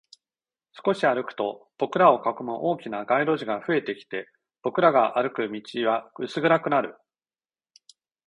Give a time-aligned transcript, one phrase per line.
[0.83, 4.31] 少し歩くと、僕らを囲む大きな街路樹が増えてきて、
[4.63, 6.97] 僕らが歩く道は薄暗くなる